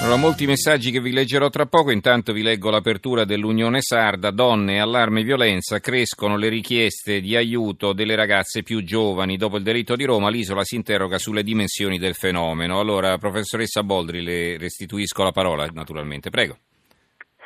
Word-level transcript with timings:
Allora, 0.00 0.16
molti 0.16 0.46
messaggi 0.46 0.92
che 0.92 1.00
vi 1.00 1.10
leggerò 1.10 1.50
tra 1.50 1.66
poco, 1.66 1.90
intanto 1.90 2.32
vi 2.32 2.42
leggo 2.42 2.70
l'apertura 2.70 3.24
dell'Unione 3.24 3.82
Sarda, 3.82 4.30
donne, 4.30 4.80
allarme 4.80 5.20
e 5.20 5.24
violenza, 5.24 5.80
crescono 5.80 6.36
le 6.36 6.48
richieste 6.48 7.20
di 7.20 7.34
aiuto 7.34 7.92
delle 7.92 8.14
ragazze 8.14 8.62
più 8.62 8.84
giovani. 8.84 9.36
Dopo 9.36 9.56
il 9.56 9.64
delitto 9.64 9.96
di 9.96 10.04
Roma 10.04 10.30
l'isola 10.30 10.62
si 10.62 10.76
interroga 10.76 11.18
sulle 11.18 11.42
dimensioni 11.42 11.98
del 11.98 12.14
fenomeno. 12.14 12.78
Allora, 12.78 13.18
professoressa 13.18 13.82
Boldri, 13.82 14.22
le 14.22 14.56
restituisco 14.56 15.24
la 15.24 15.32
parola 15.32 15.66
naturalmente, 15.66 16.30
prego. 16.30 16.56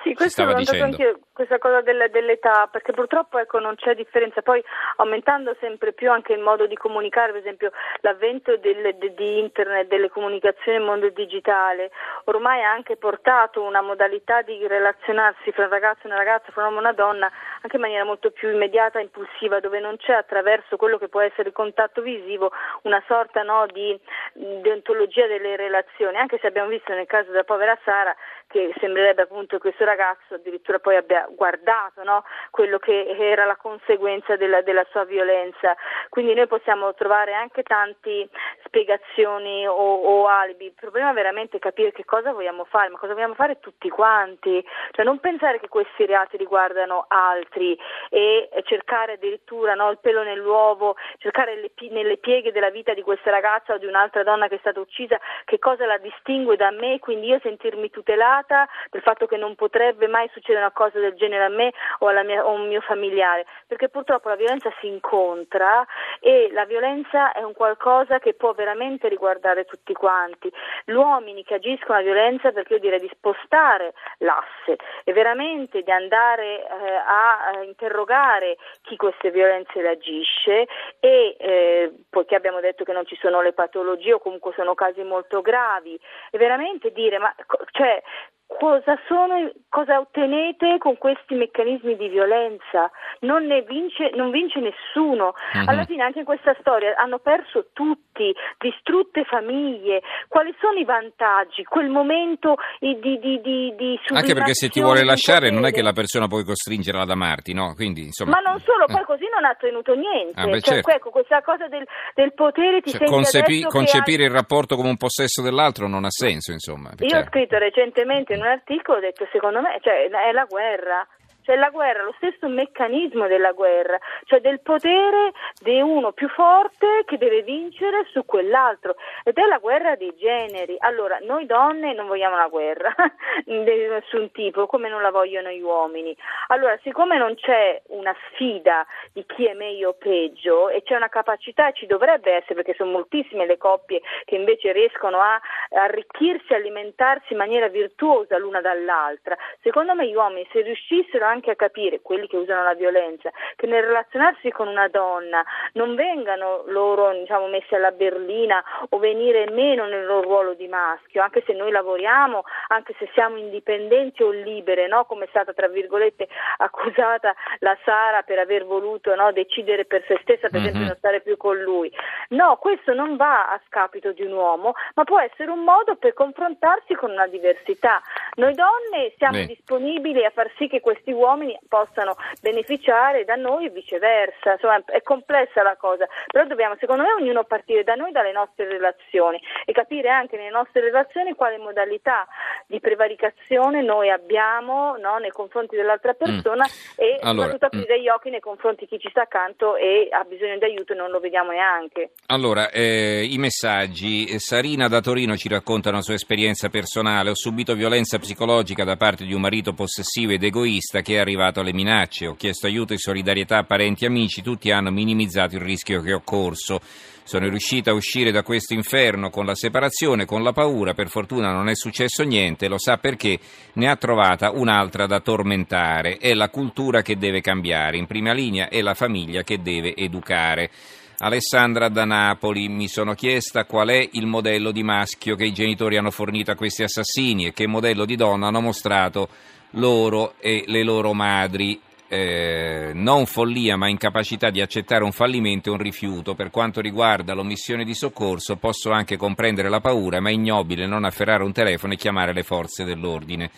Sì, 0.02 0.14
questo 0.14 0.44
l'ho 0.44 0.52
notato 0.52 0.82
anche 0.82 1.16
questa 1.32 1.58
cosa 1.58 1.80
del, 1.80 2.08
dell'età, 2.10 2.68
perché 2.70 2.92
purtroppo 2.92 3.38
ecco, 3.38 3.60
non 3.60 3.76
c'è 3.76 3.94
differenza. 3.94 4.42
Poi 4.42 4.62
aumentando 4.96 5.54
sempre 5.60 5.92
più 5.92 6.10
anche 6.10 6.32
il 6.32 6.40
modo 6.40 6.66
di 6.66 6.74
comunicare, 6.74 7.30
per 7.32 7.40
esempio 7.40 7.70
l'avvento 8.00 8.56
del, 8.56 8.96
de, 8.96 9.14
di 9.14 9.38
internet, 9.38 9.86
delle 9.86 10.10
comunicazioni 10.10 10.78
nel 10.78 10.86
mondo 10.86 11.08
digitale, 11.10 11.90
ormai 12.24 12.62
ha 12.62 12.70
anche 12.72 12.96
portato 12.96 13.62
una 13.62 13.80
modalità 13.80 14.42
di 14.42 14.66
relazionarsi 14.66 15.52
fra 15.52 15.64
un 15.64 15.70
ragazzo 15.70 16.00
e 16.04 16.06
una 16.06 16.16
ragazza, 16.16 16.50
fra 16.50 16.62
un 16.62 16.74
uomo 16.74 16.78
e 16.78 16.82
una 16.82 16.92
donna, 16.92 17.30
anche 17.62 17.76
in 17.76 17.82
maniera 17.82 18.04
molto 18.04 18.30
più 18.30 18.50
immediata 18.50 18.98
e 18.98 19.02
impulsiva, 19.02 19.60
dove 19.60 19.78
non 19.78 19.96
c'è 19.96 20.14
attraverso 20.14 20.76
quello 20.76 20.98
che 20.98 21.08
può 21.08 21.20
essere 21.20 21.48
il 21.48 21.54
contatto 21.54 22.02
visivo 22.02 22.50
una 22.82 23.02
sorta 23.06 23.42
no, 23.42 23.66
di 23.66 23.98
deontologia 24.34 25.26
delle 25.28 25.54
relazioni, 25.56 26.16
anche 26.16 26.38
se 26.40 26.48
abbiamo 26.48 26.68
visto 26.68 26.92
nel 26.92 27.06
caso 27.06 27.30
della 27.30 27.44
povera 27.44 27.78
Sara 27.84 28.14
che 28.52 28.74
sembrerebbe 28.78 29.22
appunto 29.22 29.58
questo 29.58 29.84
ragazzo 29.84 30.34
addirittura 30.34 30.78
poi 30.78 30.96
abbia 30.96 31.26
guardato 31.30 32.04
no? 32.04 32.22
quello 32.50 32.78
che 32.78 33.08
era 33.18 33.46
la 33.46 33.56
conseguenza 33.56 34.36
della, 34.36 34.60
della, 34.60 34.86
sua 34.90 35.04
violenza. 35.04 35.74
Quindi 36.10 36.34
noi 36.34 36.46
possiamo 36.46 36.92
trovare 36.92 37.32
anche 37.32 37.62
tante 37.62 38.28
spiegazioni 38.64 39.66
o, 39.66 39.72
o, 39.72 40.26
alibi. 40.26 40.66
Il 40.66 40.74
problema 40.74 41.10
è 41.10 41.14
veramente 41.14 41.58
capire 41.58 41.92
che 41.92 42.04
cosa 42.04 42.32
vogliamo 42.32 42.64
fare, 42.64 42.90
ma 42.90 42.98
cosa 42.98 43.14
vogliamo 43.14 43.34
fare 43.34 43.58
tutti 43.58 43.88
quanti. 43.88 44.62
Cioè 44.90 45.04
non 45.04 45.18
pensare 45.18 45.58
che 45.58 45.68
questi 45.68 46.04
reati 46.04 46.36
riguardano 46.36 47.06
altri 47.08 47.78
e 48.10 48.50
cercare 48.64 49.14
addirittura 49.14 49.72
no, 49.74 49.90
il 49.90 49.98
pelo 49.98 50.22
nell'uovo, 50.22 50.96
cercare 51.18 51.56
le, 51.56 51.70
nelle 51.88 52.18
pieghe 52.18 52.52
della 52.52 52.70
vita 52.70 52.92
di 52.92 53.02
questa 53.02 53.30
ragazza 53.30 53.72
o 53.72 53.78
di 53.78 53.86
un'altra 53.86 54.22
donna 54.22 54.48
che 54.48 54.56
è 54.56 54.60
stata 54.60 54.80
uccisa 54.80 55.18
che 55.46 55.58
cosa 55.58 55.86
la 55.86 55.96
distingue 55.96 56.56
da 56.56 56.70
me, 56.70 56.98
quindi 56.98 57.28
io 57.28 57.40
sentirmi 57.40 57.88
tutelata 57.88 58.40
preoccupata 58.42 58.68
del 58.90 59.02
fatto 59.02 59.26
che 59.26 59.36
non 59.36 59.54
potrebbe 59.54 60.06
mai 60.06 60.28
succedere 60.32 60.64
una 60.64 60.72
cosa 60.72 60.98
del 60.98 61.14
genere 61.14 61.44
a 61.44 61.48
me 61.48 61.72
o, 62.00 62.10
mia, 62.24 62.44
o 62.44 62.48
a 62.48 62.52
un 62.52 62.68
mio 62.68 62.80
familiare, 62.80 63.46
perché 63.66 63.88
purtroppo 63.88 64.28
la 64.28 64.36
violenza 64.36 64.72
si 64.80 64.88
incontra 64.88 65.86
e 66.20 66.50
la 66.52 66.64
violenza 66.64 67.32
è 67.32 67.42
un 67.42 67.54
qualcosa 67.54 68.18
che 68.18 68.34
può 68.34 68.52
veramente 68.52 69.08
riguardare 69.08 69.64
tutti 69.64 69.92
quanti. 69.92 70.52
Gli 70.84 70.92
uomini 70.92 71.44
che 71.44 71.54
agiscono 71.54 71.98
la 71.98 72.04
violenza, 72.04 72.52
perché 72.52 72.74
io 72.74 72.80
direi 72.80 73.00
di 73.00 73.10
spostare 73.12 73.94
l'asse 74.18 74.76
e 75.04 75.12
veramente 75.12 75.82
di 75.82 75.90
andare 75.90 76.62
eh, 76.62 76.66
a 77.06 77.60
interrogare 77.64 78.56
chi 78.82 78.96
queste 78.96 79.30
violenze 79.30 79.80
le 79.80 79.88
agisce 79.88 80.66
e 81.00 81.36
eh, 81.38 81.92
poiché 82.10 82.34
abbiamo 82.34 82.60
detto 82.60 82.84
che 82.84 82.92
non 82.92 83.06
ci 83.06 83.16
sono 83.20 83.40
le 83.40 83.52
patologie 83.52 84.14
o 84.14 84.18
comunque 84.18 84.52
sono 84.54 84.74
casi 84.74 85.02
molto 85.02 85.40
gravi 85.40 85.98
e 86.30 86.38
veramente 86.38 86.92
dire 86.92 87.18
ma 87.18 87.34
cioè 87.70 88.02
cosa, 88.46 88.98
sono, 89.08 89.50
cosa 89.68 89.98
ottenete 89.98 90.78
con 90.78 90.98
questi 90.98 91.34
meccanismi 91.34 91.96
di 91.96 92.08
violenza? 92.08 92.90
Non, 93.20 93.46
vince, 93.66 94.10
non 94.14 94.30
vince, 94.30 94.60
nessuno. 94.60 95.34
Uh-huh. 95.54 95.64
Alla 95.66 95.84
fine 95.84 96.02
anche 96.02 96.20
in 96.20 96.24
questa 96.24 96.54
storia 96.60 96.94
hanno 96.96 97.18
perso 97.18 97.68
tutti, 97.72 98.34
distrutte 98.58 99.24
famiglie. 99.24 100.02
Quali 100.28 100.54
sono 100.60 100.78
i 100.78 100.84
vantaggi? 100.84 101.64
Quel 101.64 101.88
momento 101.88 102.56
di, 102.78 102.98
di, 103.00 103.18
di, 103.18 103.40
di 103.40 104.00
Anche 104.08 104.34
perché 104.34 104.54
se 104.54 104.68
ti 104.68 104.80
vuole 104.80 105.04
lasciare 105.04 105.50
non 105.50 105.66
è 105.66 105.70
che 105.70 105.82
la 105.82 105.92
persona 105.92 106.26
puoi 106.26 106.44
costringerla 106.44 107.02
ad 107.02 107.10
amarti, 107.10 107.52
no? 107.54 107.74
Quindi, 107.74 108.04
insomma... 108.04 108.40
Ma 108.40 108.50
non 108.50 108.60
solo, 108.60 108.86
poi 108.86 109.02
eh. 109.02 109.04
così 109.04 109.24
non 109.32 109.44
ha 109.44 109.50
ottenuto 109.50 109.94
niente. 109.94 110.40
Ah, 110.40 110.44
beh, 110.44 110.60
cioè, 110.60 110.74
certo. 110.74 110.90
ecco, 110.90 111.10
questa 111.10 111.42
cosa 111.42 111.68
del, 111.68 111.86
del 112.14 112.32
potere 112.34 112.80
ti 112.80 112.90
cioè, 112.90 113.06
concepi, 113.06 113.62
Concepire 113.62 114.24
hai... 114.24 114.28
il 114.28 114.34
rapporto 114.34 114.76
come 114.76 114.88
un 114.88 114.96
possesso 114.96 115.42
dell'altro 115.42 115.88
non 115.88 116.04
ha 116.04 116.10
senso, 116.10 116.52
insomma. 116.52 116.90
Io 116.98 117.18
ho 117.18 117.24
scritto 117.24 117.58
recentemente 117.58 118.36
un 118.42 118.48
articolo, 118.48 118.98
ho 118.98 119.00
detto 119.00 119.26
secondo 119.32 119.60
me 119.60 119.78
cioè, 119.80 120.08
è 120.08 120.32
la 120.32 120.44
guerra, 120.44 121.06
cioè 121.42 121.56
la 121.56 121.70
guerra, 121.70 122.02
lo 122.02 122.14
stesso 122.16 122.48
meccanismo 122.48 123.26
della 123.26 123.52
guerra, 123.52 123.98
cioè 124.24 124.40
del 124.40 124.60
potere 124.60 125.32
di 125.60 125.80
uno 125.80 126.12
più 126.12 126.28
forte 126.28 127.02
che 127.04 127.18
deve 127.18 127.42
vincere 127.42 128.06
su 128.12 128.24
quell'altro 128.24 128.96
ed 129.24 129.36
è 129.36 129.46
la 129.46 129.58
guerra 129.58 129.96
dei 129.96 130.14
generi. 130.16 130.76
Allora, 130.78 131.18
noi 131.20 131.46
donne 131.46 131.92
non 131.94 132.06
vogliamo 132.06 132.36
la 132.36 132.48
guerra 132.48 132.94
di 133.44 133.58
nessun 133.58 134.30
tipo, 134.30 134.66
come 134.66 134.88
non 134.88 135.02
la 135.02 135.10
vogliono 135.10 135.50
gli 135.50 135.60
uomini. 135.60 136.16
Allora, 136.48 136.78
siccome 136.82 137.16
non 137.18 137.34
c'è 137.34 137.82
una 137.88 138.14
sfida 138.28 138.86
di 139.12 139.24
chi 139.26 139.46
è 139.46 139.54
meglio 139.54 139.90
o 139.90 139.94
peggio 139.94 140.68
e 140.68 140.82
c'è 140.82 140.96
una 140.96 141.08
capacità, 141.08 141.68
e 141.68 141.72
ci 141.74 141.86
dovrebbe 141.86 142.32
essere 142.32 142.54
perché 142.54 142.74
sono 142.74 142.92
moltissime 142.92 143.46
le 143.46 143.58
coppie 143.58 144.00
che 144.24 144.36
invece 144.36 144.72
riescono 144.72 145.20
a 145.20 145.40
arricchirsi, 145.70 146.54
alimentarsi 146.54 147.32
in 147.32 147.38
maniera 147.38 147.68
virtuosa 147.68 148.38
l'una 148.38 148.60
dall'altra, 148.60 149.36
secondo 149.62 149.94
me 149.94 150.08
gli 150.08 150.14
uomini 150.14 150.46
se 150.52 150.60
riuscissero 150.62 151.26
a 151.26 151.31
anche 151.32 151.50
a 151.50 151.56
capire, 151.56 152.00
quelli 152.00 152.26
che 152.28 152.36
usano 152.36 152.62
la 152.62 152.74
violenza, 152.74 153.30
che 153.56 153.66
nel 153.66 153.82
relazionarsi 153.82 154.50
con 154.50 154.68
una 154.68 154.88
donna 154.88 155.42
non 155.72 155.94
vengano 155.94 156.62
loro 156.66 157.12
diciamo, 157.12 157.48
messi 157.48 157.74
alla 157.74 157.90
berlina 157.90 158.62
o 158.90 158.98
venire 158.98 159.50
meno 159.50 159.86
nel 159.86 160.06
loro 160.06 160.22
ruolo 160.22 160.54
di 160.54 160.68
maschio, 160.68 161.22
anche 161.22 161.42
se 161.46 161.52
noi 161.52 161.70
lavoriamo, 161.70 162.44
anche 162.68 162.94
se 162.98 163.08
siamo 163.14 163.36
indipendenti 163.36 164.22
o 164.22 164.30
libere, 164.30 164.86
no? 164.86 165.04
come 165.04 165.24
è 165.24 165.28
stata 165.28 165.52
tra 165.52 165.68
virgolette 165.68 166.28
accusata 166.58 167.34
la 167.58 167.76
Sara 167.84 168.22
per 168.22 168.38
aver 168.38 168.64
voluto 168.64 169.14
no? 169.14 169.32
decidere 169.32 169.84
per 169.84 170.04
se 170.06 170.18
stessa, 170.22 170.48
per 170.48 170.60
mm-hmm. 170.60 170.68
esempio, 170.68 170.86
non 170.86 170.96
stare 170.98 171.20
più 171.20 171.36
con 171.36 171.58
lui. 171.58 171.90
No, 172.28 172.56
questo 172.56 172.94
non 172.94 173.16
va 173.16 173.50
a 173.50 173.60
scapito 173.66 174.12
di 174.12 174.22
un 174.22 174.32
uomo, 174.32 174.74
ma 174.94 175.04
può 175.04 175.18
essere 175.18 175.50
un 175.50 175.64
modo 175.64 175.96
per 175.96 176.12
confrontarsi 176.12 176.94
con 176.94 177.10
una 177.10 177.26
diversità. 177.26 178.00
Noi 178.34 178.54
donne 178.54 179.12
siamo 179.16 179.38
Beh. 179.38 179.46
disponibili 179.46 180.24
a 180.24 180.30
far 180.30 180.50
sì 180.56 180.68
che 180.68 180.80
questi 180.80 181.12
uomini 181.12 181.21
possano 181.68 182.16
beneficiare 182.40 183.24
da 183.24 183.36
noi 183.36 183.66
e 183.66 183.70
viceversa. 183.70 184.52
Insomma, 184.52 184.82
è 184.86 185.02
complessa 185.02 185.62
la 185.62 185.76
cosa, 185.76 186.06
però 186.26 186.44
dobbiamo, 186.44 186.76
secondo 186.78 187.02
me, 187.02 187.12
ognuno 187.12 187.44
partire 187.44 187.84
da 187.84 187.94
noi, 187.94 188.12
dalle 188.12 188.32
nostre 188.32 188.66
relazioni 188.66 189.40
e 189.64 189.72
capire 189.72 190.08
anche 190.08 190.36
nelle 190.36 190.50
nostre 190.50 190.80
relazioni 190.80 191.34
quale 191.34 191.58
modalità 191.58 192.26
di 192.66 192.80
prevaricazione 192.80 193.82
noi 193.82 194.10
abbiamo 194.10 194.96
no, 194.96 195.18
nei 195.18 195.30
confronti 195.30 195.76
dell'altra 195.76 196.14
persona 196.14 196.64
mm. 196.64 196.94
e 196.96 197.18
allora, 197.20 197.50
soprattutto 197.50 197.66
aprire 197.66 197.98
mm. 197.98 198.02
gli 198.02 198.08
occhi 198.08 198.30
nei 198.30 198.40
confronti 198.40 198.84
di 198.84 198.96
chi 198.96 198.98
ci 198.98 199.10
sta 199.10 199.22
accanto 199.22 199.76
e 199.76 200.08
ha 200.10 200.24
bisogno 200.24 200.58
di 200.58 200.64
aiuto 200.64 200.92
e 200.92 200.96
non 200.96 201.10
lo 201.10 201.20
vediamo 201.20 201.50
neanche. 201.50 202.12
Allora, 202.26 202.70
eh, 202.70 203.26
i 203.28 203.38
messaggi. 203.38 204.38
Sarina 204.38 204.88
da 204.88 205.00
Torino 205.00 205.36
ci 205.36 205.48
racconta 205.48 205.90
una 205.90 206.02
sua 206.02 206.14
esperienza 206.14 206.68
personale. 206.68 207.30
Ho 207.30 207.34
subito 207.34 207.74
violenza 207.74 208.18
psicologica 208.18 208.84
da 208.84 208.96
parte 208.96 209.24
di 209.24 209.34
un 209.34 209.40
marito 209.40 209.72
possessivo 209.72 210.32
ed 210.32 210.42
egoista 210.42 211.00
che 211.00 211.14
è 211.14 211.18
arrivato 211.18 211.60
alle 211.60 211.72
minacce. 211.72 212.26
Ho 212.26 212.34
chiesto 212.34 212.66
aiuto 212.66 212.92
e 212.92 212.98
solidarietà 212.98 213.58
a 213.58 213.64
parenti 213.64 214.04
e 214.04 214.08
amici, 214.08 214.42
tutti 214.42 214.70
hanno 214.70 214.90
minimizzato 214.90 215.56
il 215.56 215.62
rischio 215.62 216.02
che 216.02 216.12
ho 216.12 216.22
corso. 216.24 216.80
Sono 217.24 217.48
riuscita 217.48 217.92
a 217.92 217.94
uscire 217.94 218.32
da 218.32 218.42
questo 218.42 218.74
inferno 218.74 219.30
con 219.30 219.46
la 219.46 219.54
separazione, 219.54 220.24
con 220.24 220.42
la 220.42 220.52
paura, 220.52 220.92
per 220.92 221.08
fortuna 221.08 221.52
non 221.52 221.68
è 221.68 221.74
successo 221.74 222.24
niente, 222.24 222.66
lo 222.66 222.78
sa 222.78 222.96
perché 222.98 223.38
ne 223.74 223.88
ha 223.88 223.96
trovata 223.96 224.50
un'altra 224.50 225.06
da 225.06 225.20
tormentare. 225.20 226.16
È 226.16 226.34
la 226.34 226.48
cultura 226.48 227.00
che 227.00 227.16
deve 227.16 227.40
cambiare, 227.40 227.96
in 227.96 228.06
prima 228.06 228.32
linea 228.32 228.68
è 228.68 228.80
la 228.82 228.94
famiglia 228.94 229.42
che 229.42 229.62
deve 229.62 229.94
educare. 229.94 230.70
Alessandra 231.18 231.88
da 231.88 232.04
Napoli, 232.04 232.68
mi 232.68 232.88
sono 232.88 233.14
chiesta 233.14 233.64
qual 233.64 233.90
è 233.90 234.08
il 234.12 234.26
modello 234.26 234.72
di 234.72 234.82
maschio 234.82 235.36
che 235.36 235.44
i 235.44 235.52
genitori 235.52 235.96
hanno 235.96 236.10
fornito 236.10 236.50
a 236.50 236.56
questi 236.56 236.82
assassini 236.82 237.46
e 237.46 237.52
che 237.52 237.68
modello 237.68 238.04
di 238.04 238.16
donna 238.16 238.48
hanno 238.48 238.60
mostrato 238.60 239.28
loro 239.72 240.34
e 240.40 240.64
le 240.66 240.82
loro 240.82 241.12
madri. 241.12 241.80
Eh, 242.14 242.90
non 242.92 243.24
follia 243.24 243.78
ma 243.78 243.88
incapacità 243.88 244.50
di 244.50 244.60
accettare 244.60 245.02
un 245.02 245.12
fallimento 245.12 245.70
e 245.70 245.72
un 245.72 245.78
rifiuto. 245.78 246.34
Per 246.34 246.50
quanto 246.50 246.82
riguarda 246.82 247.32
l'omissione 247.32 247.86
di 247.86 247.94
soccorso 247.94 248.56
posso 248.56 248.90
anche 248.90 249.16
comprendere 249.16 249.70
la 249.70 249.80
paura, 249.80 250.20
ma 250.20 250.28
è 250.28 250.32
ignobile 250.32 250.86
non 250.86 251.04
afferrare 251.04 251.42
un 251.42 251.52
telefono 251.52 251.94
e 251.94 251.96
chiamare 251.96 252.34
le 252.34 252.42
forze 252.42 252.84
dell'ordine. 252.84 253.50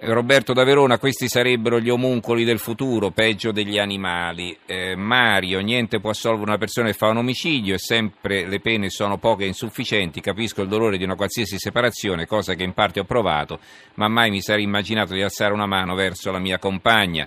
Roberto 0.00 0.52
da 0.52 0.62
Verona, 0.62 0.98
questi 0.98 1.28
sarebbero 1.28 1.80
gli 1.80 1.90
omuncoli 1.90 2.44
del 2.44 2.60
futuro, 2.60 3.10
peggio 3.10 3.50
degli 3.50 3.78
animali. 3.78 4.56
Eh, 4.64 4.94
Mario, 4.94 5.60
niente 5.60 5.98
può 5.98 6.10
assolvere 6.10 6.50
una 6.50 6.58
persona 6.58 6.86
che 6.86 6.92
fa 6.92 7.08
un 7.08 7.16
omicidio 7.16 7.74
e 7.74 7.78
sempre 7.78 8.46
le 8.46 8.60
pene 8.60 8.90
sono 8.90 9.18
poche 9.18 9.42
e 9.42 9.48
insufficienti. 9.48 10.20
Capisco 10.20 10.62
il 10.62 10.68
dolore 10.68 10.98
di 10.98 11.04
una 11.04 11.16
qualsiasi 11.16 11.58
separazione, 11.58 12.26
cosa 12.26 12.54
che 12.54 12.62
in 12.62 12.74
parte 12.74 13.00
ho 13.00 13.04
provato, 13.04 13.58
ma 13.94 14.06
mai 14.06 14.30
mi 14.30 14.40
sarei 14.40 14.62
immaginato 14.62 15.14
di 15.14 15.22
alzare 15.22 15.52
una 15.52 15.66
mano 15.66 15.96
verso 15.96 16.30
la 16.30 16.38
mia 16.38 16.58
compagna. 16.58 17.26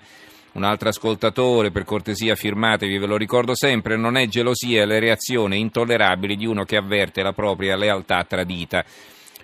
Un 0.54 0.64
altro 0.64 0.90
ascoltatore, 0.90 1.72
per 1.72 1.84
cortesia 1.84 2.36
firmatevi, 2.36 2.98
ve 2.98 3.06
lo 3.06 3.18
ricordo 3.18 3.54
sempre, 3.54 3.98
non 3.98 4.16
è 4.16 4.28
gelosia, 4.28 4.86
la 4.86 5.00
reazione 5.00 5.58
intollerabile 5.58 6.36
di 6.36 6.46
uno 6.46 6.64
che 6.64 6.78
avverte 6.78 7.22
la 7.22 7.34
propria 7.34 7.76
lealtà 7.76 8.24
tradita. 8.24 8.86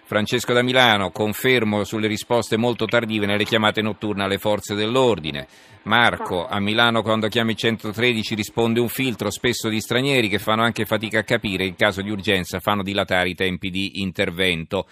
Francesco 0.07 0.54
da 0.54 0.62
Milano, 0.62 1.12
confermo 1.12 1.83
sulle 1.83 2.07
risposte 2.07 2.56
molto 2.56 2.86
tardive 2.86 3.25
nelle 3.25 3.44
chiamate 3.44 3.81
notturne 3.81 4.24
alle 4.24 4.38
forze 4.38 4.74
dell'ordine. 4.74 5.45
Marco, 5.83 6.48
a 6.48 6.62
Milano 6.62 7.01
quando 7.01 7.27
chiami 7.27 7.57
113 7.57 8.33
risponde 8.33 8.80
un 8.80 8.88
filtro, 8.88 9.30
spesso 9.30 9.68
di 9.68 9.81
stranieri 9.81 10.30
che 10.30 10.39
fanno 10.39 10.63
anche 10.63 10.86
fatica 10.86 11.19
a 11.19 11.24
capire, 11.24 11.65
in 11.65 11.75
caso 11.75 12.01
di 12.01 12.09
urgenza 12.09 12.62
fanno 12.62 12.83
dilatare 12.83 13.27
i 13.27 13.36
tempi 13.36 13.69
di 13.69 14.00
intervento. 14.00 14.88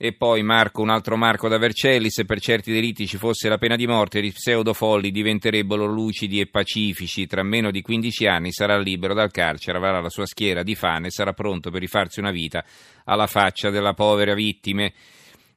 E 0.00 0.12
poi 0.12 0.44
Marco, 0.44 0.80
un 0.80 0.90
altro 0.90 1.16
Marco 1.16 1.48
da 1.48 1.58
Vercelli, 1.58 2.08
se 2.08 2.24
per 2.24 2.38
certi 2.38 2.70
delitti 2.70 3.04
ci 3.04 3.16
fosse 3.16 3.48
la 3.48 3.58
pena 3.58 3.74
di 3.74 3.84
morte, 3.88 4.22
gli 4.22 4.32
pseudofolli 4.32 5.10
diventerebbero 5.10 5.86
lucidi 5.86 6.38
e 6.38 6.46
pacifici. 6.46 7.26
Tra 7.26 7.42
meno 7.42 7.72
di 7.72 7.82
15 7.82 8.26
anni 8.28 8.52
sarà 8.52 8.78
libero 8.78 9.12
dal 9.12 9.32
carcere, 9.32 9.76
avrà 9.76 10.00
la 10.00 10.08
sua 10.08 10.24
schiera 10.24 10.62
di 10.62 10.76
fane 10.76 11.10
sarà 11.10 11.32
pronto 11.32 11.72
per 11.72 11.80
rifarsi 11.80 12.20
una 12.20 12.30
vita 12.30 12.64
alla 13.06 13.26
faccia 13.26 13.70
della 13.70 13.92
povera 13.92 14.34
vittime. 14.34 14.92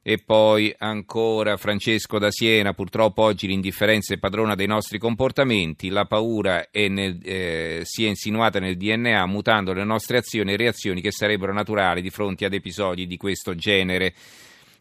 E 0.04 0.18
poi 0.18 0.74
ancora 0.78 1.56
Francesco 1.56 2.18
da 2.18 2.32
Siena, 2.32 2.74
purtroppo 2.74 3.22
oggi 3.22 3.46
l'indifferenza 3.46 4.12
è 4.12 4.18
padrona 4.18 4.56
dei 4.56 4.66
nostri 4.66 4.98
comportamenti, 4.98 5.90
la 5.90 6.06
paura 6.06 6.66
nel, 6.72 7.20
eh, 7.22 7.82
si 7.84 8.04
è 8.04 8.08
insinuata 8.08 8.58
nel 8.58 8.76
DNA 8.76 9.24
mutando 9.26 9.72
le 9.72 9.84
nostre 9.84 10.18
azioni 10.18 10.54
e 10.54 10.56
reazioni 10.56 11.00
che 11.00 11.12
sarebbero 11.12 11.52
naturali 11.52 12.02
di 12.02 12.10
fronte 12.10 12.44
ad 12.44 12.52
episodi 12.52 13.06
di 13.06 13.16
questo 13.16 13.54
genere. 13.54 14.12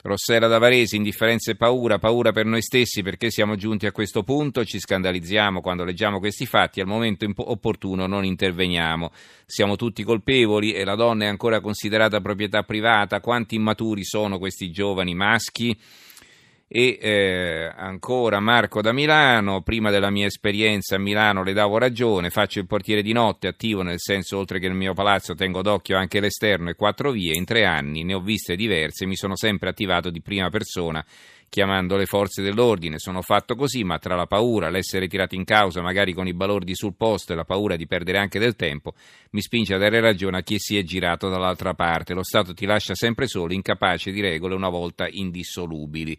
Rossella 0.04 0.48
da 0.48 0.58
Varese, 0.58 0.96
indifferenza 0.96 1.52
e 1.52 1.56
paura, 1.56 2.00
paura 2.00 2.32
per 2.32 2.46
noi 2.46 2.62
stessi 2.62 3.04
perché 3.04 3.30
siamo 3.30 3.56
giunti 3.56 3.86
a 3.86 3.92
questo 3.92 4.24
punto, 4.24 4.66
ci 4.66 4.80
scandalizziamo 4.80 5.62
quando 5.62 5.84
leggiamo 5.84 6.20
questi 6.20 6.46
fatti, 6.46 6.82
al 6.82 6.88
momento 6.88 7.26
opportuno 7.36 8.08
non 8.08 8.26
interveniamo. 8.26 9.12
Siamo 9.46 9.76
tutti 9.76 10.04
colpevoli 10.04 10.74
e 10.74 10.84
la 10.84 10.96
donna 10.96 11.26
è 11.26 11.28
ancora 11.28 11.60
considerata 11.60 12.22
proprietà 12.22 12.64
privata, 12.64 13.20
quanti 13.20 13.56
immaturi 13.56 14.04
sono 14.04 14.40
questi 14.40 14.72
giovani 14.72 15.14
maschi? 15.14 15.78
E 16.74 16.98
eh, 17.02 17.70
ancora 17.76 18.40
Marco 18.40 18.82
da 18.82 18.94
Milano, 18.94 19.62
prima 19.62 19.92
della 19.92 20.10
mia 20.10 20.28
esperienza 20.28 20.96
a 20.96 21.00
Milano 21.00 21.44
le 21.44 21.52
davo 21.52 21.78
ragione, 21.78 22.30
faccio 22.30 22.60
il 22.60 22.66
portiere 22.66 23.02
di 23.02 23.12
notte, 23.12 23.50
attivo 23.50 23.82
nel 23.82 24.00
senso 24.00 24.38
oltre 24.38 24.58
che 24.58 24.70
nel 24.70 24.78
mio 24.78 24.94
palazzo 24.94 25.36
tengo 25.36 25.62
d'occhio 25.62 25.98
anche 25.98 26.22
l'esterno 26.22 26.70
e 26.70 26.76
quattro 26.76 27.12
vie, 27.12 27.36
in 27.36 27.44
tre 27.44 27.66
anni 27.66 28.06
ne 28.06 28.14
ho 28.14 28.22
viste 28.22 28.56
diverse, 28.56 29.06
mi 29.06 29.18
sono 29.18 29.36
sempre 29.36 29.68
attivato 29.68 30.10
di 30.10 30.22
prima 30.22 30.50
persona 30.50 31.06
chiamando 31.50 31.98
le 31.98 32.06
forze 32.06 32.42
dell'ordine. 32.42 32.98
Sono 32.98 33.22
fatto 33.22 33.56
così, 33.56 33.84
ma 33.84 34.00
tra 34.00 34.16
la 34.16 34.26
paura, 34.26 34.70
l'essere 34.70 35.10
tirato 35.10 35.36
in 35.36 35.44
causa 35.44 35.82
magari 35.82 36.14
con 36.14 36.26
i 36.26 36.34
balordi 36.34 36.74
sul 36.74 36.96
posto 36.96 37.34
e 37.34 37.36
la 37.36 37.44
paura 37.44 37.76
di 37.76 37.86
perdere 37.86 38.20
anche 38.20 38.40
del 38.40 38.56
tempo, 38.56 38.94
mi 39.32 39.42
spinge 39.42 39.74
a 39.74 39.78
dare 39.78 40.00
ragione 40.00 40.38
a 40.38 40.42
chi 40.42 40.58
si 40.58 40.78
è 40.78 40.84
girato 40.84 41.28
dall'altra 41.28 41.74
parte. 41.74 42.14
Lo 42.14 42.24
Stato 42.24 42.54
ti 42.54 42.66
lascia 42.66 42.96
sempre 42.96 43.28
solo, 43.28 43.52
incapace 43.52 44.12
di 44.12 44.22
regole 44.22 44.56
una 44.56 44.70
volta 44.70 45.06
indissolubili. 45.10 46.18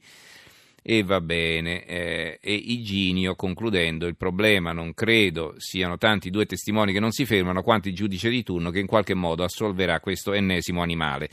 E 0.85 1.05
va 1.05 1.21
bene, 1.21 1.85
eh, 1.85 2.39
e 2.43 2.53
Iginio 2.55 3.37
concludendo, 3.37 4.09
il 4.09 4.17
problema 4.17 4.73
non 4.73 4.95
credo 4.95 5.55
siano 5.59 5.97
tanti 5.97 6.29
due 6.29 6.45
testimoni 6.45 6.93
che 6.93 6.99
non 6.99 7.13
si 7.13 7.25
fermano 7.25 7.63
quanto 7.63 7.87
il 7.87 7.95
giudice 7.95 8.29
di 8.29 8.43
turno 8.43 8.71
che 8.71 8.81
in 8.81 8.89
qualche 8.89 9.15
modo 9.15 9.45
assolverà 9.45 10.01
questo 10.01 10.33
ennesimo 10.33 10.83
animale. 10.83 11.31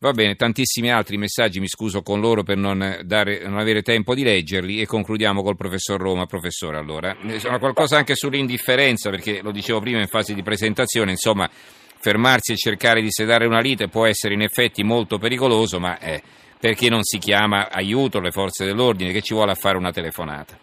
Va 0.00 0.10
bene, 0.10 0.34
tantissimi 0.34 0.90
altri 0.90 1.16
messaggi, 1.16 1.60
mi 1.60 1.68
scuso 1.68 2.02
con 2.02 2.18
loro 2.18 2.42
per 2.42 2.56
non, 2.56 3.02
dare, 3.04 3.46
non 3.46 3.58
avere 3.58 3.82
tempo 3.82 4.16
di 4.16 4.24
leggerli 4.24 4.80
e 4.80 4.86
concludiamo 4.86 5.44
col 5.44 5.54
professor 5.54 6.00
Roma. 6.00 6.26
Professore, 6.26 6.76
allora, 6.76 7.16
insomma, 7.22 7.60
qualcosa 7.60 7.98
anche 7.98 8.16
sull'indifferenza, 8.16 9.10
perché 9.10 9.42
lo 9.42 9.52
dicevo 9.52 9.78
prima 9.78 10.00
in 10.00 10.08
fase 10.08 10.34
di 10.34 10.42
presentazione, 10.42 11.12
insomma, 11.12 11.48
fermarsi 11.48 12.50
e 12.50 12.56
cercare 12.56 13.00
di 13.00 13.12
sedare 13.12 13.46
una 13.46 13.60
lite 13.60 13.86
può 13.86 14.04
essere 14.04 14.34
in 14.34 14.42
effetti 14.42 14.82
molto 14.82 15.18
pericoloso, 15.18 15.78
ma... 15.78 15.96
Eh, 16.00 16.22
perché 16.62 16.88
non 16.88 17.02
si 17.02 17.18
chiama 17.18 17.68
aiuto 17.72 18.20
le 18.20 18.30
forze 18.30 18.64
dell'ordine, 18.64 19.10
che 19.10 19.20
ci 19.20 19.34
vuole 19.34 19.50
a 19.50 19.56
fare 19.56 19.76
una 19.76 19.90
telefonata. 19.90 20.56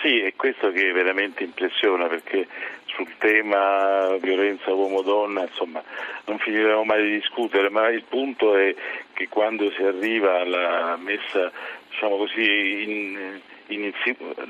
Sì, 0.00 0.20
è 0.20 0.34
questo 0.36 0.70
che 0.70 0.92
veramente 0.92 1.42
impressiona 1.42 2.06
perché 2.06 2.46
sul 2.86 3.08
tema 3.18 4.16
violenza 4.20 4.72
uomo-donna 4.72 5.40
insomma 5.40 5.82
non 6.26 6.38
finiremo 6.38 6.84
mai 6.84 7.02
di 7.02 7.10
discutere, 7.18 7.70
ma 7.70 7.88
il 7.88 8.04
punto 8.08 8.56
è 8.56 8.72
che 9.14 9.26
quando 9.28 9.68
si 9.72 9.82
arriva 9.82 10.38
alla 10.42 10.96
messa 10.96 11.50
diciamo 11.90 12.16
così, 12.16 12.82
in, 12.84 13.40
in, 13.66 13.92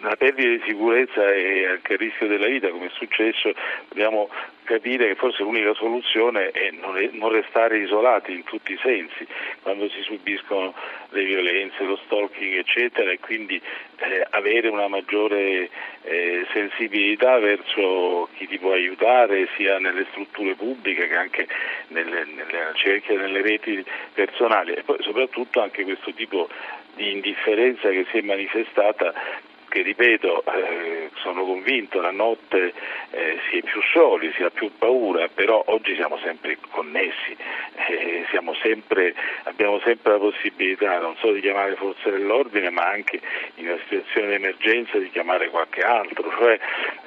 la 0.02 0.14
perdita 0.16 0.48
di 0.50 0.62
sicurezza 0.66 1.26
e 1.32 1.68
anche 1.68 1.94
il 1.94 1.98
rischio 2.00 2.26
della 2.26 2.48
vita, 2.48 2.68
come 2.68 2.88
è 2.88 2.92
successo, 2.92 3.50
dobbiamo 3.88 4.28
capire 4.64 5.08
che 5.08 5.14
forse 5.14 5.42
l'unica 5.42 5.74
soluzione 5.74 6.50
è 6.50 6.70
non, 6.72 6.96
è 6.96 7.08
non, 7.12 7.30
restare 7.30 7.78
isolati 7.78 8.32
in 8.32 8.44
tutti 8.44 8.72
i 8.72 8.78
sensi 8.82 9.26
quando 9.62 9.88
si 9.90 10.02
subiscono 10.02 10.74
le 11.10 11.24
violenze, 11.24 11.84
lo 11.84 11.98
stalking 12.04 12.58
eccetera 12.58 13.10
e 13.10 13.20
quindi 13.20 13.60
eh, 13.98 14.26
avere 14.30 14.68
una 14.68 14.88
maggiore 14.88 15.70
eh, 16.02 16.46
sensibilità 16.52 17.38
verso 17.38 18.28
chi 18.34 18.46
ti 18.46 18.58
può 18.58 18.72
aiutare 18.72 19.48
sia 19.56 19.78
nelle 19.78 20.06
strutture 20.10 20.54
pubbliche 20.54 21.08
che 21.08 21.16
anche 21.16 21.46
nelle, 21.88 22.24
nelle 22.24 22.72
cerchia, 22.74 23.18
nelle 23.18 23.42
reti 23.42 23.84
personali. 24.12 24.72
E 24.72 24.82
poi 24.82 24.98
soprattutto 25.02 25.60
anche 25.60 25.84
questo 25.84 26.12
tipo 26.12 26.48
di 26.94 27.12
indifferenza 27.12 27.88
che 27.90 28.06
si 28.10 28.18
è 28.18 28.22
manifestata 28.22 29.12
che 29.74 29.82
ripeto, 29.82 30.44
eh, 30.44 31.10
sono 31.14 31.44
convinto, 31.44 32.00
la 32.00 32.12
notte 32.12 32.72
eh, 33.10 33.38
si 33.50 33.58
è 33.58 33.62
più 33.62 33.82
soli, 33.92 34.32
si 34.36 34.44
ha 34.44 34.50
più 34.50 34.70
paura, 34.78 35.26
però 35.26 35.64
oggi 35.66 35.96
siamo 35.96 36.16
sempre 36.18 36.58
connessi, 36.70 37.36
eh, 37.88 38.24
sempre, 38.64 39.14
abbiamo 39.44 39.78
sempre 39.80 40.12
la 40.12 40.18
possibilità 40.18 40.98
non 40.98 41.16
solo 41.16 41.34
di 41.34 41.40
chiamare 41.40 41.74
forze 41.74 42.10
dell'ordine, 42.10 42.70
ma 42.70 42.88
anche 42.88 43.20
in 43.56 43.68
una 43.68 43.78
situazione 43.82 44.28
di 44.28 44.34
emergenza 44.34 44.98
di 44.98 45.10
chiamare 45.10 45.50
qualche 45.50 45.82
altro. 45.82 46.30
Cioè, 46.38 46.58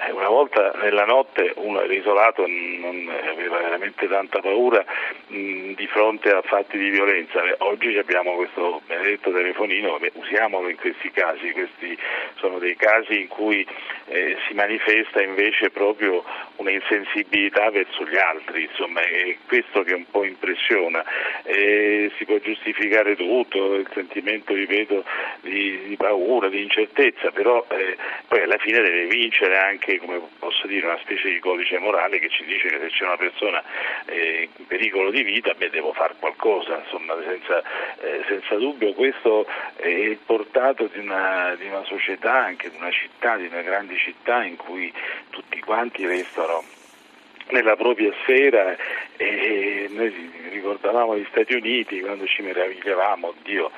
eh, 0.07 0.11
una 0.11 0.29
volta 0.29 0.71
nella 0.81 1.05
notte 1.05 1.53
uno 1.55 1.81
era 1.81 1.93
isolato, 1.93 2.45
non 2.45 3.09
aveva 3.09 3.57
veramente 3.57 4.07
tanta 4.07 4.39
paura 4.39 4.85
mh, 5.27 5.73
di 5.73 5.87
fronte 5.87 6.29
a 6.29 6.41
fatti 6.43 6.77
di 6.77 6.89
violenza. 6.89 7.41
Oggi 7.59 7.97
abbiamo 7.97 8.35
questo 8.35 8.81
benedetto 8.85 9.31
telefonino, 9.31 9.99
usiamolo 10.13 10.69
in 10.69 10.77
questi 10.77 11.09
casi, 11.11 11.51
questi 11.51 11.97
sono 12.35 12.56
sono 12.57 12.59
dei 12.59 12.75
casi 12.75 13.21
in 13.21 13.27
cui 13.27 13.65
eh, 14.05 14.37
si 14.47 14.53
manifesta 14.53 15.21
invece 15.21 15.69
proprio 15.69 16.23
una 16.57 16.71
insensibilità 16.71 17.69
verso 17.69 18.05
gli 18.05 18.17
altri, 18.17 18.63
insomma 18.63 19.01
è 19.01 19.37
questo 19.45 19.83
che 19.83 19.93
un 19.93 20.09
po' 20.09 20.23
impressiona. 20.23 21.03
Eh, 21.43 22.11
si 22.17 22.25
può 22.25 22.37
giustificare 22.39 23.15
tutto, 23.15 23.75
il 23.75 23.87
sentimento, 23.93 24.53
ripeto, 24.53 25.03
di, 25.41 25.87
di 25.87 25.95
paura, 25.97 26.49
di 26.49 26.63
incertezza, 26.63 27.31
però 27.31 27.65
eh, 27.69 27.95
poi 28.27 28.41
alla 28.41 28.57
fine 28.57 28.81
deve 28.81 29.05
vincere 29.05 29.57
anche, 29.57 29.99
come 29.99 30.19
posso 30.39 30.67
dire, 30.67 30.85
una 30.87 30.99
specie 31.01 31.29
di 31.29 31.39
codice 31.39 31.77
morale 31.77 32.19
che 32.19 32.29
ci 32.29 32.43
dice 32.45 32.69
che 32.69 32.79
se 32.79 32.87
c'è 32.89 33.03
una 33.03 33.17
persona 33.17 33.63
eh, 34.05 34.49
in 34.55 34.65
pericolo 34.65 35.11
di 35.11 35.21
vita, 35.21 35.53
beh, 35.53 35.69
devo 35.69 35.93
fare 35.93 36.15
qualcosa, 36.19 36.81
insomma, 36.83 37.15
senza, 37.23 37.61
eh, 38.01 38.23
senza 38.27 38.55
dubbio 38.55 38.93
questo 38.93 39.45
è 39.75 39.87
il 39.87 40.17
portato 40.25 40.89
di 40.91 40.99
una, 40.99 41.55
di 41.57 41.67
una 41.67 41.83
società 41.83 42.46
anche 42.47 42.69
di 42.69 42.77
una 42.77 42.91
città, 42.91 43.37
di 43.37 43.47
una 43.47 43.61
grande 43.61 43.97
città 43.97 44.43
in 44.43 44.55
cui 44.55 44.91
tutti 45.29 45.59
quanti 45.59 46.05
restano 46.05 46.63
nella 47.49 47.75
propria 47.75 48.11
sfera 48.21 48.75
e 49.15 49.87
noi 49.89 50.31
ricordavamo 50.51 51.17
gli 51.17 51.25
Stati 51.29 51.53
Uniti 51.53 52.01
quando 52.01 52.25
ci 52.25 52.41
meravigliavamo, 52.41 53.33
Dio, 53.43 53.71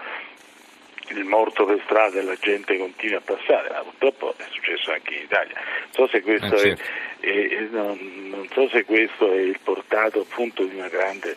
il 1.09 1.23
morto 1.23 1.65
per 1.65 1.81
strada 1.85 2.19
e 2.19 2.23
la 2.23 2.35
gente 2.35 2.77
continua 2.77 3.17
a 3.17 3.21
passare, 3.21 3.69
ma 3.69 3.81
purtroppo 3.81 4.33
è 4.37 4.45
successo 4.51 4.91
anche 4.91 5.13
in 5.15 5.21
Italia. 5.23 5.55
Non 5.55 5.91
so 5.91 6.07
se 6.07 6.21
questo, 6.21 6.55
eh, 6.55 6.75
certo. 6.75 6.83
è, 7.21 7.47
è, 7.47 7.67
non, 7.71 7.97
non 8.29 8.47
so 8.51 8.69
se 8.69 8.85
questo 8.85 9.31
è 9.31 9.37
il 9.37 9.59
portato 9.63 10.21
appunto 10.21 10.63
di 10.63 10.75
una 10.75 10.87
grande 10.87 11.35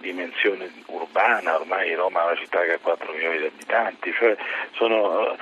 dimensione 0.00 0.70
urbana, 0.86 1.56
ormai 1.56 1.94
Roma 1.94 2.20
è 2.22 2.24
una 2.26 2.36
città 2.36 2.62
che 2.62 2.74
ha 2.74 2.78
4 2.78 3.12
milioni 3.12 3.38
di 3.38 3.46
abitanti, 3.46 4.12
cioè 4.12 4.36
sono 4.74 5.36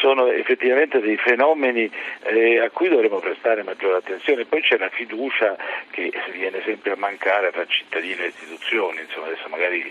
sono 0.00 0.28
effettivamente 0.28 1.00
dei 1.00 1.16
fenomeni 1.16 1.90
eh, 2.22 2.60
a 2.60 2.70
cui 2.70 2.88
dovremmo 2.88 3.18
prestare 3.18 3.62
maggiore 3.62 3.98
attenzione. 3.98 4.44
Poi 4.44 4.60
c'è 4.62 4.78
la 4.78 4.88
fiducia 4.88 5.56
che 5.90 6.12
viene 6.32 6.62
sempre 6.64 6.92
a 6.92 6.96
mancare 6.96 7.50
tra 7.50 7.66
cittadini 7.66 8.22
e 8.22 8.26
istituzioni, 8.28 9.00
insomma 9.00 9.26
adesso 9.26 9.48
magari 9.48 9.84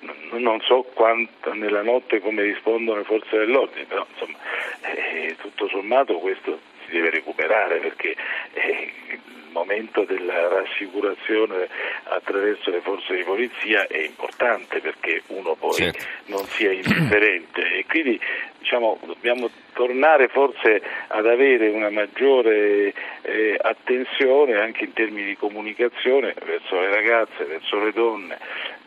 no, 0.00 0.38
non, 0.38 0.60
so 0.62 0.82
quanto 0.94 1.52
nella 1.52 1.82
notte 1.82 2.20
come 2.20 2.42
rispondono 2.42 2.98
le 2.98 3.04
forze 3.04 3.38
dell'ordine, 3.38 3.84
però 3.84 4.06
insomma 4.10 4.38
eh, 4.82 5.36
tutto 5.38 5.68
sommato 5.68 6.18
questo 6.18 6.60
si 6.84 6.92
deve 6.92 7.10
recuperare 7.10 7.78
perché 7.78 8.16
eh, 8.54 8.92
momento 9.52 10.04
della 10.04 10.48
rassicurazione 10.48 11.68
attraverso 12.04 12.70
le 12.70 12.80
forze 12.80 13.16
di 13.16 13.22
polizia 13.22 13.86
è 13.86 13.98
importante 13.98 14.80
perché 14.80 15.22
uno 15.28 15.54
poi 15.54 15.74
certo. 15.74 16.04
non 16.26 16.44
sia 16.46 16.72
indifferente 16.72 17.60
e 17.74 17.84
quindi 17.86 18.20
diciamo, 18.58 18.98
dobbiamo 19.04 19.50
tornare 19.72 20.28
forse 20.28 20.82
ad 21.08 21.26
avere 21.26 21.68
una 21.68 21.90
maggiore 21.90 22.92
eh, 23.22 23.56
attenzione 23.60 24.56
anche 24.60 24.84
in 24.84 24.92
termini 24.92 25.28
di 25.28 25.36
comunicazione 25.36 26.34
verso 26.44 26.80
le 26.80 26.90
ragazze, 26.90 27.44
verso 27.44 27.82
le 27.82 27.92
donne, 27.92 28.38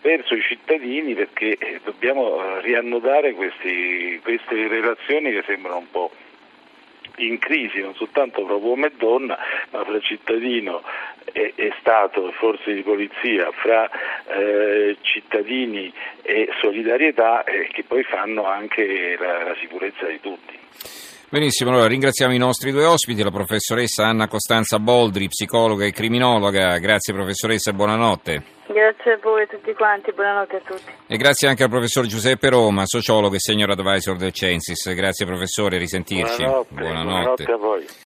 verso 0.01 0.35
i 0.35 0.41
cittadini 0.41 1.13
perché 1.15 1.57
eh, 1.57 1.79
dobbiamo 1.83 2.39
eh, 2.39 2.61
riannodare 2.61 3.33
questi, 3.33 4.19
queste 4.21 4.67
relazioni 4.67 5.31
che 5.31 5.43
sembrano 5.45 5.77
un 5.77 5.89
po' 5.89 6.11
in 7.17 7.37
crisi, 7.39 7.79
non 7.79 7.95
soltanto 7.95 8.45
fra 8.45 8.55
uomo 8.55 8.85
e 8.85 8.91
donna, 8.97 9.37
ma 9.71 9.83
fra 9.83 9.99
cittadino 9.99 10.81
e, 11.31 11.53
e 11.55 11.73
Stato 11.79 12.31
forze 12.31 12.73
di 12.73 12.81
polizia, 12.81 13.51
fra 13.51 13.89
eh, 14.27 14.97
cittadini 15.01 15.91
e 16.21 16.49
solidarietà 16.61 17.43
eh, 17.43 17.67
che 17.71 17.83
poi 17.83 18.03
fanno 18.03 18.45
anche 18.45 19.17
la, 19.19 19.43
la 19.43 19.55
sicurezza 19.59 20.05
di 20.07 20.19
tutti. 20.19 20.57
Benissimo, 21.29 21.71
allora 21.71 21.87
ringraziamo 21.87 22.31
i 22.33 22.37
nostri 22.37 22.71
due 22.71 22.85
ospiti, 22.85 23.23
la 23.23 23.31
professoressa 23.31 24.05
Anna 24.05 24.27
Costanza 24.27 24.77
Boldri, 24.77 25.27
psicologa 25.27 25.83
e 25.83 25.91
criminologa. 25.91 26.77
Grazie 26.77 27.13
professoressa 27.13 27.71
e 27.71 27.73
buonanotte. 27.73 28.52
Grazie 28.65 29.13
a 29.13 29.19
voi 29.21 29.43
a 29.43 29.47
tutti 29.47 29.73
quanti, 29.73 30.11
buonanotte 30.13 30.55
a 30.55 30.61
tutti. 30.61 30.91
E 31.07 31.17
grazie 31.17 31.47
anche 31.47 31.63
al 31.63 31.69
professor 31.69 32.05
Giuseppe 32.05 32.49
Roma, 32.49 32.83
sociologo 32.85 33.35
e 33.35 33.39
senior 33.39 33.69
advisor 33.69 34.15
del 34.15 34.31
Censis. 34.31 34.93
Grazie 34.93 35.25
professore, 35.25 35.77
risentirci. 35.77 36.43
Buonanotte, 36.43 36.73
buonanotte. 36.73 37.03
buonanotte 37.03 37.51
a 37.51 37.57
voi. 37.57 37.85